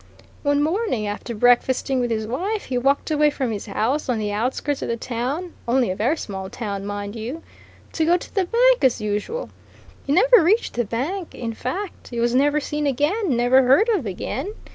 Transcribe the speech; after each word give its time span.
One 0.41 0.63
morning, 0.63 1.05
after 1.05 1.35
breakfasting 1.35 1.99
with 1.99 2.09
his 2.09 2.25
wife, 2.25 2.65
he 2.65 2.77
walked 2.79 3.11
away 3.11 3.29
from 3.29 3.51
his 3.51 3.67
house, 3.67 4.09
on 4.09 4.17
the 4.17 4.31
outskirts 4.31 4.81
of 4.81 4.87
the 4.87 4.97
town 4.97 5.53
only 5.67 5.91
a 5.91 5.95
very 5.95 6.17
small 6.17 6.49
town, 6.49 6.87
mind 6.87 7.15
you 7.15 7.43
to 7.93 8.03
go 8.03 8.17
to 8.17 8.33
the 8.33 8.45
bank, 8.45 8.83
as 8.83 8.99
usual. 8.99 9.51
He 10.07 10.11
never 10.11 10.41
reached 10.43 10.73
the 10.73 10.85
bank 10.85 11.35
in 11.35 11.53
fact, 11.53 12.07
he 12.07 12.19
was 12.19 12.33
never 12.33 12.59
seen 12.59 12.87
again, 12.87 13.37
never 13.37 13.61
heard 13.61 13.89
of 13.89 14.07
again. 14.07 14.55